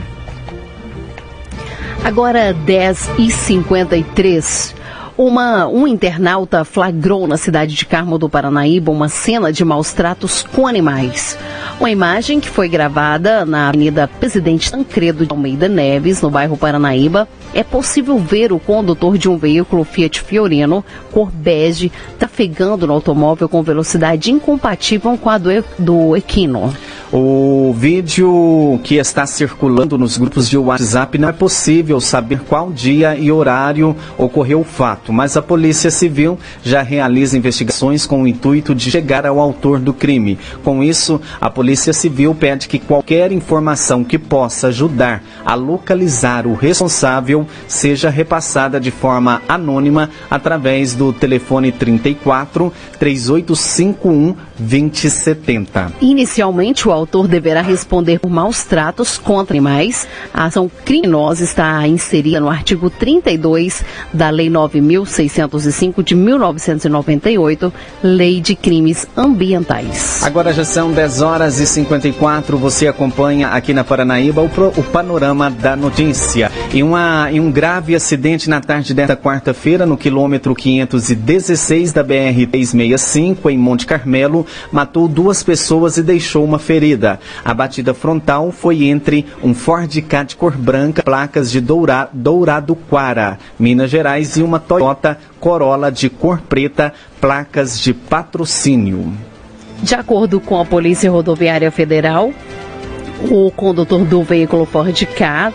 Agora 2.04 2.52
10 2.52 3.10
e 3.18 3.30
53 3.32 4.76
uma, 5.16 5.66
um 5.66 5.86
internauta 5.86 6.64
flagrou 6.64 7.26
na 7.26 7.36
cidade 7.36 7.74
de 7.74 7.86
Carmo 7.86 8.18
do 8.18 8.28
Paranaíba 8.28 8.92
uma 8.92 9.08
cena 9.08 9.52
de 9.52 9.64
maus 9.64 9.92
tratos 9.92 10.42
com 10.42 10.66
animais. 10.66 11.38
Uma 11.80 11.90
imagem 11.90 12.40
que 12.40 12.48
foi 12.48 12.68
gravada 12.68 13.44
na 13.44 13.68
Avenida 13.68 14.08
Presidente 14.08 14.70
Tancredo 14.70 15.24
de 15.24 15.32
Almeida 15.32 15.68
Neves, 15.68 16.20
no 16.20 16.30
bairro 16.30 16.56
Paranaíba, 16.56 17.28
é 17.56 17.64
possível 17.64 18.18
ver 18.18 18.52
o 18.52 18.58
condutor 18.58 19.16
de 19.16 19.30
um 19.30 19.38
veículo 19.38 19.82
Fiat 19.82 20.20
Fiorino, 20.20 20.84
cor 21.10 21.30
bege, 21.32 21.90
trafegando 22.18 22.86
no 22.86 22.92
automóvel 22.92 23.48
com 23.48 23.62
velocidade 23.62 24.30
incompatível 24.30 25.16
com 25.16 25.30
a 25.30 25.38
do, 25.38 25.48
do 25.78 26.14
Equino. 26.14 26.74
O 27.10 27.72
vídeo 27.74 28.78
que 28.82 28.96
está 28.96 29.26
circulando 29.26 29.96
nos 29.96 30.18
grupos 30.18 30.50
de 30.50 30.58
WhatsApp 30.58 31.16
não 31.16 31.28
é 31.28 31.32
possível 31.32 31.98
saber 31.98 32.40
qual 32.40 32.70
dia 32.70 33.16
e 33.16 33.32
horário 33.32 33.96
ocorreu 34.18 34.60
o 34.60 34.64
fato, 34.64 35.12
mas 35.12 35.34
a 35.34 35.40
Polícia 35.40 35.90
Civil 35.90 36.36
já 36.62 36.82
realiza 36.82 37.38
investigações 37.38 38.04
com 38.04 38.22
o 38.22 38.26
intuito 38.26 38.74
de 38.74 38.90
chegar 38.90 39.24
ao 39.24 39.40
autor 39.40 39.78
do 39.78 39.94
crime. 39.94 40.38
Com 40.62 40.82
isso, 40.82 41.18
a 41.40 41.48
Polícia 41.48 41.92
Civil 41.92 42.34
pede 42.34 42.68
que 42.68 42.78
qualquer 42.78 43.32
informação 43.32 44.04
que 44.04 44.18
possa 44.18 44.66
ajudar 44.66 45.22
a 45.44 45.54
localizar 45.54 46.46
o 46.46 46.54
responsável 46.54 47.45
seja 47.66 48.10
repassada 48.10 48.80
de 48.80 48.90
forma 48.90 49.42
anônima 49.48 50.10
através 50.30 50.94
do 50.94 51.12
telefone 51.12 51.72
34 51.72 52.72
3851 52.98 54.34
2070. 54.58 55.92
Inicialmente, 56.00 56.88
o 56.88 56.92
autor 56.92 57.28
deverá 57.28 57.60
responder 57.60 58.18
por 58.20 58.30
maus 58.30 58.64
tratos 58.64 59.18
contra 59.18 59.54
animais. 59.54 60.06
A 60.32 60.46
ação 60.46 60.70
criminosa 60.84 61.44
está 61.44 61.86
inserida 61.86 62.40
no 62.40 62.48
artigo 62.48 62.88
32 62.90 63.84
da 64.12 64.30
Lei 64.30 64.48
9.605 64.50 66.02
de 66.02 66.14
1998, 66.14 67.72
Lei 68.02 68.40
de 68.40 68.54
Crimes 68.54 69.06
Ambientais. 69.16 70.22
Agora 70.22 70.52
já 70.52 70.64
são 70.64 70.92
10 70.92 71.22
horas 71.22 71.60
e 71.60 71.66
54. 71.66 72.56
Você 72.58 72.86
acompanha 72.86 73.48
aqui 73.48 73.72
na 73.72 73.84
Paranaíba 73.84 74.42
o, 74.42 74.48
pro, 74.48 74.68
o 74.76 74.82
panorama 74.82 75.50
da 75.50 75.76
notícia. 75.76 76.50
Em, 76.72 76.82
uma, 76.82 77.25
em 77.30 77.40
um 77.40 77.50
grave 77.50 77.94
acidente 77.94 78.48
na 78.48 78.60
tarde 78.60 78.94
desta 78.94 79.16
quarta-feira, 79.16 79.86
no 79.86 79.96
quilômetro 79.96 80.54
516 80.54 81.92
da 81.92 82.04
BR-365, 82.04 83.50
em 83.50 83.58
Monte 83.58 83.86
Carmelo, 83.86 84.46
matou 84.70 85.08
duas 85.08 85.42
pessoas 85.42 85.96
e 85.96 86.02
deixou 86.02 86.44
uma 86.44 86.58
ferida. 86.58 87.18
A 87.44 87.54
batida 87.54 87.94
frontal 87.94 88.52
foi 88.52 88.84
entre 88.84 89.26
um 89.42 89.54
Ford 89.54 89.88
de 89.88 90.02
cor 90.36 90.56
branca, 90.56 91.02
placas 91.02 91.50
de 91.50 91.60
Doura, 91.60 92.08
Douradoquara, 92.12 93.38
Minas 93.58 93.90
Gerais, 93.90 94.36
e 94.36 94.42
uma 94.42 94.58
Toyota 94.58 95.18
Corolla 95.40 95.90
de 95.90 96.08
cor 96.08 96.40
preta, 96.40 96.92
placas 97.20 97.80
de 97.80 97.94
patrocínio. 97.94 99.12
De 99.82 99.94
acordo 99.94 100.40
com 100.40 100.58
a 100.60 100.64
Polícia 100.64 101.10
Rodoviária 101.10 101.70
Federal, 101.70 102.32
o 103.30 103.50
condutor 103.50 104.04
do 104.04 104.22
veículo 104.22 104.64
Ford 104.64 105.04
Ka 105.16 105.52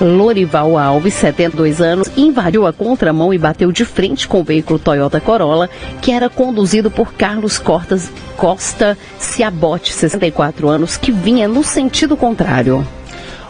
Lorival 0.00 0.78
Alves, 0.78 1.14
72 1.14 1.80
anos, 1.80 2.10
invadiu 2.16 2.66
a 2.66 2.72
contramão 2.72 3.32
e 3.32 3.38
bateu 3.38 3.72
de 3.72 3.84
frente 3.84 4.28
com 4.28 4.40
o 4.40 4.44
veículo 4.44 4.78
Toyota 4.78 5.20
Corolla, 5.20 5.70
que 6.02 6.12
era 6.12 6.28
conduzido 6.28 6.90
por 6.90 7.14
Carlos 7.14 7.58
Cortas, 7.58 8.10
Costa 8.36 8.96
Ciabote, 9.18 9.92
64 9.92 10.68
anos, 10.68 10.96
que 10.96 11.10
vinha 11.10 11.48
no 11.48 11.64
sentido 11.64 12.16
contrário. 12.16 12.86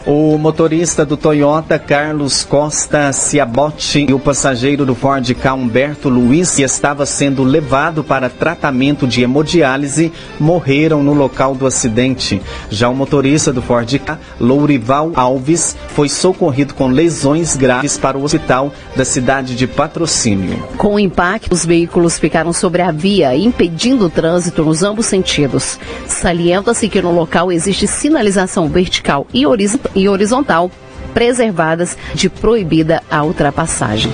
O 0.09 0.37
motorista 0.37 1.05
do 1.05 1.17
Toyota, 1.17 1.77
Carlos 1.77 2.41
Costa 2.41 3.11
Ciabotti, 3.11 4.05
e 4.07 4.13
o 4.13 4.19
passageiro 4.19 4.85
do 4.85 4.95
Ford 4.95 5.29
K, 5.33 5.53
Humberto 5.53 6.07
Luiz, 6.07 6.55
que 6.55 6.61
estava 6.61 7.05
sendo 7.05 7.43
levado 7.43 8.05
para 8.05 8.29
tratamento 8.29 9.05
de 9.05 9.21
hemodiálise, 9.21 10.13
morreram 10.39 11.03
no 11.03 11.13
local 11.13 11.53
do 11.53 11.67
acidente. 11.67 12.41
Já 12.69 12.87
o 12.87 12.95
motorista 12.95 13.51
do 13.51 13.61
Ford 13.61 13.99
K, 13.99 14.17
Lourival 14.39 15.11
Alves, 15.13 15.75
foi 15.89 16.07
socorrido 16.07 16.73
com 16.73 16.87
lesões 16.87 17.57
graves 17.57 17.97
para 17.97 18.17
o 18.17 18.23
hospital 18.23 18.71
da 18.95 19.03
cidade 19.03 19.57
de 19.57 19.67
Patrocínio. 19.67 20.65
Com 20.77 20.95
o 20.95 20.99
impacto, 20.99 21.51
os 21.51 21.65
veículos 21.65 22.17
ficaram 22.17 22.53
sobre 22.53 22.81
a 22.81 22.93
via, 22.93 23.35
impedindo 23.35 24.05
o 24.05 24.09
trânsito 24.09 24.63
nos 24.63 24.83
ambos 24.83 25.05
sentidos. 25.05 25.77
Salienta-se 26.07 26.87
que 26.87 27.01
no 27.01 27.13
local 27.13 27.51
existe 27.51 27.85
sinalização 27.85 28.69
vertical 28.69 29.27
e 29.33 29.45
horizontal 29.45 29.96
e 29.97 30.07
horizontal, 30.07 30.71
preservadas 31.13 31.97
de 32.13 32.29
proibida 32.29 33.01
a 33.09 33.23
ultrapassagem. 33.23 34.11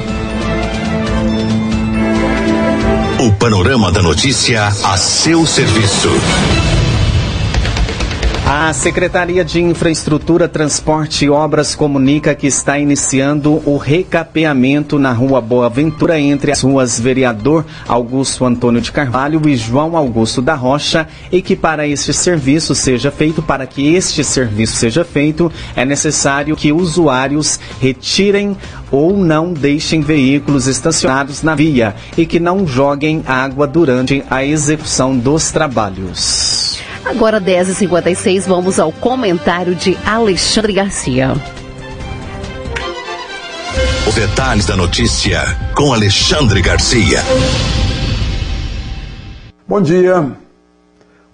O 3.19 3.31
panorama 3.33 3.91
da 3.91 4.01
notícia 4.01 4.67
a 4.67 4.97
seu 4.97 5.45
serviço. 5.45 6.09
A 8.45 8.73
Secretaria 8.73 9.43
de 9.45 9.61
Infraestrutura, 9.61 10.49
Transporte 10.49 11.23
e 11.23 11.29
Obras 11.29 11.75
comunica 11.75 12.35
que 12.35 12.45
está 12.45 12.77
iniciando 12.77 13.61
o 13.65 13.77
recapeamento 13.77 14.99
na 14.99 15.13
Rua 15.13 15.39
Boa 15.39 15.69
Ventura 15.69 16.19
entre 16.19 16.51
as 16.51 16.61
ruas 16.61 16.99
Vereador 16.99 17.65
Augusto 17.87 18.43
Antônio 18.43 18.81
de 18.81 18.91
Carvalho 18.91 19.41
e 19.47 19.55
João 19.55 19.95
Augusto 19.95 20.41
da 20.41 20.55
Rocha 20.55 21.07
e 21.31 21.41
que 21.41 21.55
para 21.55 21.87
este 21.87 22.11
serviço 22.11 22.75
seja 22.75 23.09
feito, 23.09 23.41
para 23.41 23.65
que 23.65 23.95
este 23.95 24.25
serviço 24.25 24.75
seja 24.75 25.05
feito, 25.05 25.49
é 25.73 25.85
necessário 25.85 26.57
que 26.57 26.73
usuários 26.73 27.57
retirem 27.79 28.57
ou 28.91 29.15
não 29.17 29.53
deixem 29.53 30.01
veículos 30.01 30.67
estacionados 30.67 31.43
na 31.43 31.55
via 31.55 31.95
e 32.17 32.25
que 32.25 32.41
não 32.41 32.67
joguem 32.67 33.23
água 33.25 33.65
durante 33.65 34.21
a 34.29 34.43
execução 34.43 35.17
dos 35.17 35.49
trabalhos. 35.49 36.62
Agora 37.05 37.39
10h56, 37.39 38.47
vamos 38.47 38.79
ao 38.79 38.89
comentário 38.89 39.75
de 39.75 39.97
Alexandre 40.05 40.71
Garcia. 40.71 41.33
Os 44.07 44.15
detalhes 44.15 44.65
da 44.65 44.77
notícia 44.77 45.41
com 45.75 45.93
Alexandre 45.93 46.61
Garcia. 46.61 47.19
Bom 49.67 49.81
dia. 49.81 50.31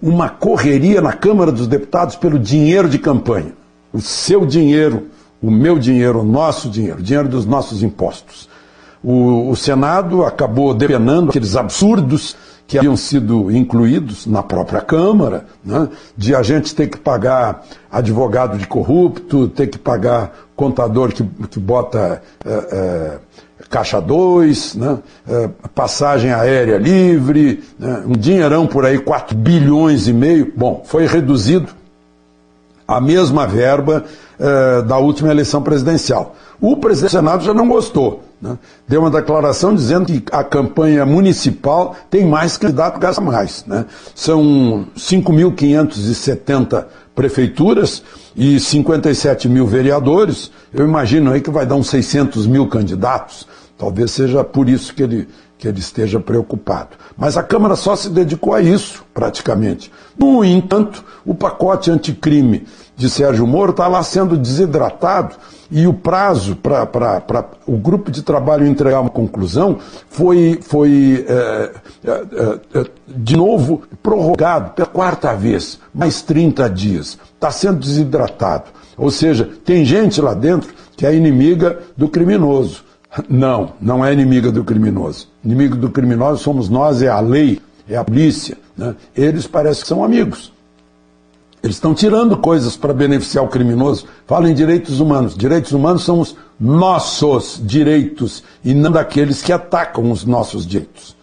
Uma 0.02 0.28
correria 0.28 1.00
na 1.00 1.12
Câmara 1.12 1.52
dos 1.52 1.68
Deputados 1.68 2.16
pelo 2.16 2.36
dinheiro 2.36 2.88
de 2.88 2.98
campanha. 2.98 3.52
O 3.92 4.00
seu 4.00 4.44
dinheiro, 4.44 5.06
o 5.40 5.52
meu 5.52 5.78
dinheiro, 5.78 6.20
o 6.20 6.24
nosso 6.24 6.68
dinheiro, 6.68 6.98
o 6.98 7.02
dinheiro 7.02 7.28
dos 7.28 7.46
nossos 7.46 7.80
impostos. 7.80 8.48
O, 9.04 9.48
o 9.48 9.56
Senado 9.56 10.24
acabou 10.24 10.74
depenando 10.74 11.30
aqueles 11.30 11.54
absurdos 11.54 12.36
que 12.70 12.78
haviam 12.78 12.96
sido 12.96 13.50
incluídos 13.50 14.26
na 14.26 14.44
própria 14.44 14.80
Câmara, 14.80 15.44
né, 15.64 15.88
de 16.16 16.36
a 16.36 16.40
gente 16.40 16.72
ter 16.72 16.86
que 16.86 16.96
pagar 16.96 17.66
advogado 17.90 18.56
de 18.56 18.64
corrupto, 18.64 19.48
ter 19.48 19.66
que 19.66 19.76
pagar 19.76 20.32
contador 20.54 21.12
que, 21.12 21.24
que 21.50 21.58
bota 21.58 22.22
é, 22.44 22.50
é, 22.50 23.18
caixa 23.68 24.00
2, 24.00 24.76
né, 24.76 24.98
é, 25.28 25.50
passagem 25.74 26.32
aérea 26.32 26.78
livre, 26.78 27.64
né, 27.76 28.04
um 28.06 28.12
dinheirão 28.12 28.68
por 28.68 28.86
aí, 28.86 29.00
4 29.00 29.36
bilhões 29.36 30.06
e 30.06 30.12
meio. 30.12 30.52
Bom, 30.56 30.82
foi 30.84 31.06
reduzido 31.06 31.70
a 32.86 33.00
mesma 33.00 33.48
verba 33.48 34.04
da 34.88 34.96
última 34.96 35.30
eleição 35.30 35.62
presidencial. 35.62 36.34
O 36.60 36.76
presidente 36.76 37.10
do 37.10 37.18
Senado 37.18 37.44
já 37.44 37.52
não 37.52 37.68
gostou. 37.68 38.22
Né? 38.40 38.58
Deu 38.88 39.00
uma 39.00 39.10
declaração 39.10 39.74
dizendo 39.74 40.06
que 40.06 40.22
a 40.32 40.42
campanha 40.42 41.04
municipal 41.04 41.94
tem 42.08 42.26
mais 42.26 42.56
candidato, 42.56 42.98
gasta 42.98 43.20
mais. 43.20 43.64
Né? 43.66 43.84
São 44.14 44.86
5.570 44.96 46.86
prefeituras 47.14 48.02
e 48.34 48.58
57 48.58 49.48
mil 49.48 49.66
vereadores, 49.66 50.50
eu 50.72 50.86
imagino 50.86 51.32
aí 51.32 51.40
que 51.40 51.50
vai 51.50 51.66
dar 51.66 51.74
uns 51.74 51.90
600 51.90 52.46
mil 52.46 52.66
candidatos. 52.68 53.46
Talvez 53.76 54.10
seja 54.10 54.44
por 54.44 54.68
isso 54.68 54.94
que 54.94 55.02
ele, 55.02 55.28
que 55.60 55.68
ele 55.68 55.78
esteja 55.78 56.18
preocupado. 56.18 56.96
Mas 57.16 57.36
a 57.36 57.42
Câmara 57.42 57.76
só 57.76 57.94
se 57.94 58.08
dedicou 58.08 58.54
a 58.54 58.62
isso, 58.62 59.04
praticamente. 59.12 59.92
No 60.18 60.42
entanto, 60.42 61.04
o 61.24 61.34
pacote 61.34 61.90
anticrime 61.90 62.66
de 62.96 63.10
Sérgio 63.10 63.46
Moro 63.46 63.72
está 63.72 63.86
lá 63.86 64.02
sendo 64.02 64.38
desidratado 64.38 65.36
e 65.70 65.86
o 65.86 65.92
prazo 65.92 66.56
para 66.56 67.44
o 67.66 67.76
grupo 67.76 68.10
de 68.10 68.22
trabalho 68.22 68.66
entregar 68.66 69.00
uma 69.00 69.10
conclusão 69.10 69.78
foi, 70.08 70.58
foi 70.62 71.24
é, 71.28 71.70
é, 72.04 72.80
é, 72.80 72.86
de 73.06 73.36
novo 73.36 73.82
prorrogado 74.02 74.70
pela 74.70 74.88
quarta 74.88 75.34
vez, 75.34 75.78
mais 75.94 76.22
30 76.22 76.68
dias. 76.70 77.18
Está 77.34 77.50
sendo 77.50 77.78
desidratado. 77.78 78.64
Ou 78.96 79.10
seja, 79.10 79.48
tem 79.64 79.84
gente 79.84 80.20
lá 80.20 80.32
dentro 80.32 80.72
que 80.96 81.06
é 81.06 81.14
inimiga 81.14 81.78
do 81.96 82.08
criminoso. 82.08 82.89
Não, 83.28 83.72
não 83.80 84.04
é 84.04 84.12
inimiga 84.12 84.52
do 84.52 84.62
criminoso. 84.62 85.28
Inimigo 85.44 85.76
do 85.76 85.90
criminoso 85.90 86.42
somos 86.42 86.68
nós, 86.68 87.02
é 87.02 87.08
a 87.08 87.20
lei, 87.20 87.60
é 87.88 87.96
a 87.96 88.04
polícia. 88.04 88.56
Né? 88.76 88.94
Eles 89.16 89.46
parecem 89.46 89.82
que 89.82 89.88
são 89.88 90.04
amigos. 90.04 90.52
Eles 91.62 91.76
estão 91.76 91.92
tirando 91.92 92.36
coisas 92.36 92.76
para 92.76 92.94
beneficiar 92.94 93.44
o 93.44 93.48
criminoso. 93.48 94.06
Fala 94.26 94.48
em 94.48 94.54
direitos 94.54 95.00
humanos. 95.00 95.36
Direitos 95.36 95.72
humanos 95.72 96.04
são 96.04 96.20
os 96.20 96.36
nossos 96.58 97.60
direitos 97.62 98.42
e 98.64 98.72
não 98.72 98.90
daqueles 98.90 99.42
que 99.42 99.52
atacam 99.52 100.10
os 100.10 100.24
nossos 100.24 100.66
direitos. 100.66 101.16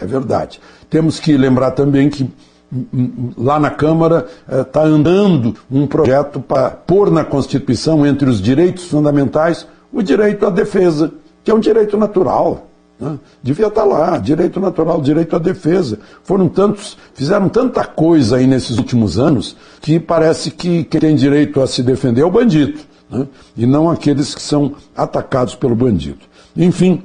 É 0.00 0.06
verdade. 0.06 0.60
Temos 0.88 1.20
que 1.20 1.36
lembrar 1.36 1.72
também 1.72 2.08
que 2.08 2.24
hum, 2.72 2.86
hum, 2.92 3.30
lá 3.36 3.58
na 3.58 3.70
Câmara 3.70 4.26
está 4.48 4.82
eh, 4.82 4.86
andando 4.86 5.54
um 5.70 5.86
projeto 5.86 6.40
para 6.40 6.70
pôr 6.70 7.10
na 7.10 7.24
Constituição, 7.24 8.06
entre 8.06 8.28
os 8.28 8.40
direitos 8.40 8.84
fundamentais, 8.84 9.66
o 9.92 10.02
direito 10.02 10.46
à 10.46 10.50
defesa, 10.50 11.12
que 11.44 11.50
é 11.50 11.54
um 11.54 11.60
direito 11.60 11.96
natural. 11.96 12.66
Né? 12.98 13.18
Devia 13.42 13.66
estar 13.66 13.84
lá, 13.84 14.16
direito 14.18 14.58
natural, 14.58 15.00
direito 15.00 15.36
à 15.36 15.38
defesa. 15.38 15.98
Foram 16.22 16.48
tantos, 16.48 16.96
fizeram 17.12 17.48
tanta 17.48 17.84
coisa 17.84 18.36
aí 18.36 18.46
nesses 18.46 18.78
últimos 18.78 19.18
anos 19.18 19.56
que 19.80 20.00
parece 20.00 20.50
que 20.50 20.84
quem 20.84 21.00
tem 21.00 21.14
direito 21.14 21.60
a 21.60 21.66
se 21.66 21.82
defender 21.82 22.22
é 22.22 22.24
o 22.24 22.30
bandido, 22.30 22.80
né? 23.10 23.26
e 23.56 23.66
não 23.66 23.90
aqueles 23.90 24.34
que 24.34 24.42
são 24.42 24.74
atacados 24.96 25.54
pelo 25.54 25.74
bandido. 25.74 26.20
Enfim, 26.56 27.02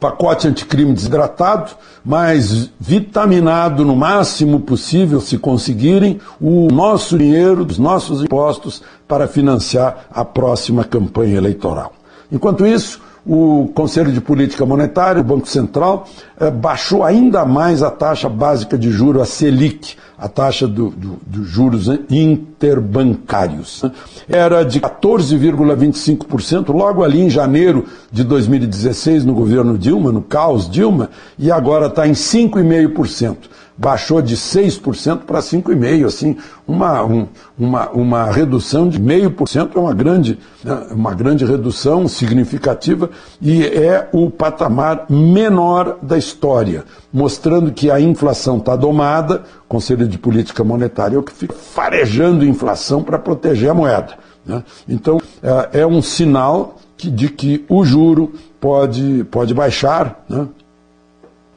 pacote 0.00 0.48
anticrime 0.48 0.92
desidratado, 0.92 1.70
mas 2.04 2.70
vitaminado 2.80 3.84
no 3.84 3.94
máximo 3.94 4.58
possível, 4.58 5.20
se 5.20 5.38
conseguirem, 5.38 6.20
o 6.40 6.66
nosso 6.72 7.16
dinheiro, 7.16 7.64
dos 7.64 7.78
nossos 7.78 8.22
impostos, 8.22 8.82
para 9.06 9.28
financiar 9.28 10.06
a 10.10 10.24
próxima 10.24 10.82
campanha 10.82 11.36
eleitoral. 11.36 11.92
Enquanto 12.32 12.66
isso, 12.66 13.00
o 13.24 13.70
Conselho 13.74 14.10
de 14.10 14.20
Política 14.20 14.66
Monetária, 14.66 15.20
o 15.20 15.24
Banco 15.24 15.48
Central, 15.48 16.08
eh, 16.40 16.50
baixou 16.50 17.04
ainda 17.04 17.44
mais 17.44 17.82
a 17.82 17.90
taxa 17.90 18.28
básica 18.28 18.76
de 18.76 18.90
juros, 18.90 19.22
a 19.22 19.24
Selic, 19.24 19.96
a 20.18 20.28
taxa 20.28 20.66
dos 20.66 20.92
do, 20.94 21.18
do 21.26 21.44
juros 21.44 21.88
interbancários. 22.10 23.84
Era 24.28 24.64
de 24.64 24.80
14,25% 24.80 26.72
logo 26.72 27.02
ali 27.02 27.20
em 27.20 27.30
janeiro 27.30 27.86
de 28.10 28.24
2016, 28.24 29.24
no 29.24 29.34
governo 29.34 29.78
Dilma, 29.78 30.10
no 30.10 30.22
caos 30.22 30.68
Dilma, 30.68 31.10
e 31.38 31.50
agora 31.50 31.86
está 31.86 32.06
em 32.06 32.12
5,5% 32.12 33.36
baixou 33.82 34.22
de 34.22 34.36
6% 34.36 35.22
para 35.26 35.40
5,5%. 35.40 36.06
Assim, 36.06 36.36
uma, 36.68 37.02
um, 37.02 37.26
uma, 37.58 37.90
uma 37.90 38.30
redução 38.30 38.88
de 38.88 39.00
0,5% 39.00 39.70
é 39.74 39.80
uma 39.80 39.92
grande, 39.92 40.38
né, 40.62 40.86
uma 40.92 41.12
grande 41.12 41.44
redução 41.44 42.06
significativa 42.06 43.10
e 43.40 43.64
é 43.64 44.08
o 44.12 44.30
patamar 44.30 45.06
menor 45.10 45.98
da 46.00 46.16
história, 46.16 46.84
mostrando 47.12 47.72
que 47.72 47.90
a 47.90 48.00
inflação 48.00 48.58
está 48.58 48.76
domada, 48.76 49.42
o 49.64 49.68
Conselho 49.68 50.06
de 50.06 50.16
Política 50.16 50.62
Monetária 50.62 51.16
é 51.16 51.18
o 51.18 51.22
que 51.22 51.32
fica 51.32 51.54
farejando 51.54 52.44
inflação 52.44 53.02
para 53.02 53.18
proteger 53.18 53.70
a 53.70 53.74
moeda. 53.74 54.14
Né? 54.46 54.62
Então, 54.88 55.20
é, 55.42 55.80
é 55.80 55.86
um 55.86 56.00
sinal 56.00 56.76
que, 56.96 57.10
de 57.10 57.28
que 57.28 57.64
o 57.68 57.84
juro 57.84 58.32
pode, 58.60 59.24
pode 59.28 59.52
baixar, 59.52 60.24
né? 60.28 60.46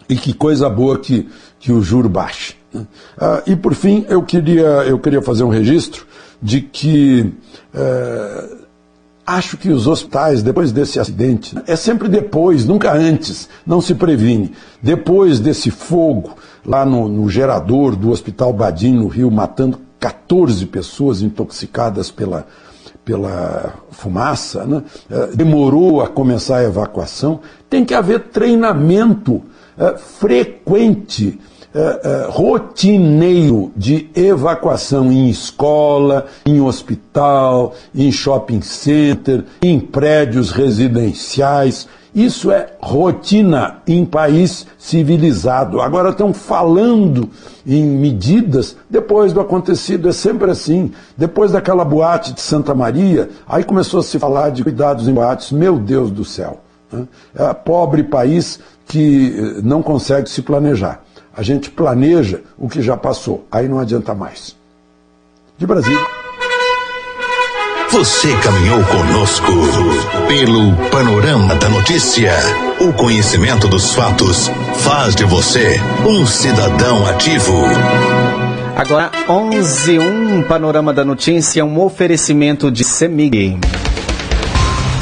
e 0.10 0.16
que 0.16 0.34
coisa 0.34 0.70
boa 0.70 0.98
que, 0.98 1.28
que 1.66 1.72
o 1.72 1.82
juro 1.82 2.08
baixe. 2.08 2.54
Ah, 3.18 3.42
e 3.48 3.56
por 3.56 3.74
fim, 3.74 4.06
eu 4.08 4.22
queria, 4.22 4.84
eu 4.86 5.00
queria 5.00 5.20
fazer 5.20 5.44
um 5.44 5.50
registro 5.50 6.06
de 6.40 6.62
que 6.62 7.34
é, 7.74 8.50
acho 9.26 9.58
que 9.58 9.70
os 9.70 9.88
hospitais, 9.88 10.44
depois 10.44 10.72
desse 10.72 11.00
acidente, 11.00 11.58
é 11.66 11.76
sempre 11.76 12.08
depois, 12.08 12.68
nunca 12.68 12.94
antes, 12.94 13.50
não 13.66 13.82
se 13.82 13.96
previne. 13.96 14.54
Depois 14.80 15.40
desse 15.40 15.72
fogo 15.72 16.36
lá 16.64 16.86
no, 16.86 17.08
no 17.08 17.28
gerador 17.32 17.96
do 17.96 18.12
Hospital 18.12 18.54
Badim, 18.54 18.94
no 18.94 19.08
Rio, 19.08 19.32
matando 19.32 19.80
14 20.00 20.68
pessoas 20.68 21.24
intoxicadas 21.24 22.12
pela, 22.12 22.46
pela 23.04 23.74
fumaça, 23.90 24.66
né? 24.66 24.84
É, 25.10 25.28
demorou 25.36 26.00
a 26.00 26.08
começar 26.08 26.58
a 26.58 26.64
evacuação. 26.64 27.40
Tem 27.68 27.84
que 27.84 27.96
haver 27.96 28.26
treinamento 28.26 29.42
é, 29.76 29.98
frequente, 29.98 31.40
é, 31.76 31.80
é, 32.04 32.28
rotineiro 32.30 33.70
de 33.76 34.10
evacuação 34.16 35.12
em 35.12 35.30
escola, 35.30 36.26
em 36.46 36.62
hospital, 36.62 37.76
em 37.94 38.10
shopping 38.14 38.62
center, 38.62 39.44
em 39.62 39.78
prédios 39.78 40.52
residenciais. 40.52 41.86
Isso 42.16 42.50
é 42.50 42.70
rotina 42.80 43.80
em 43.86 44.06
país 44.06 44.66
civilizado. 44.78 45.82
Agora 45.82 46.12
estão 46.12 46.34
falando 46.34 47.30
em 47.68 47.84
medidas 47.84 48.78
depois 48.90 49.34
do 49.34 49.42
acontecido, 49.42 50.08
é 50.08 50.14
sempre 50.14 50.50
assim. 50.50 50.94
Depois 51.18 51.52
daquela 51.52 51.84
boate 51.84 52.32
de 52.32 52.40
Santa 52.40 52.74
Maria, 52.74 53.30
aí 53.46 53.66
começou 53.66 54.00
a 54.00 54.04
se 54.04 54.18
falar 54.18 54.52
de 54.52 54.64
cuidados 54.64 55.10
em 55.10 55.14
boates. 55.14 55.52
Meu 55.52 55.78
Deus 55.78 56.10
do 56.10 56.24
céu. 56.24 56.62
Né? 56.90 57.06
É 57.36 57.54
pobre 57.54 58.02
país 58.02 58.62
que 58.88 59.36
eh, 59.38 59.62
não 59.62 59.84
consegue 59.84 60.30
se 60.30 60.42
planejar. 60.42 61.05
A 61.38 61.44
gente 61.44 61.70
planeja 61.70 62.42
o 62.58 62.70
que 62.70 62.82
já 62.82 62.96
passou, 62.96 63.46
aí 63.52 63.68
não 63.68 63.80
adianta 63.80 64.14
mais. 64.14 64.56
De 65.58 65.68
Brasília. 65.68 66.06
Você 67.92 68.36
caminhou 68.38 68.84
conosco 68.84 69.52
pelo 70.28 70.76
panorama 70.90 71.56
da 71.56 71.70
notícia. 71.70 72.34
O 72.80 72.92
conhecimento 72.94 73.68
dos 73.68 73.94
fatos 73.94 74.50
faz 74.80 75.16
de 75.16 75.24
você 75.24 75.80
um 76.06 76.26
cidadão 76.26 77.06
ativo. 77.08 77.54
Agora, 78.76 79.12
11 79.30 80.00
um 80.00 80.44
panorama 80.44 80.94
da 80.94 81.06
notícia, 81.06 81.64
um 81.64 81.80
oferecimento 81.82 82.70
de 82.70 82.84
Semig. 82.84 83.58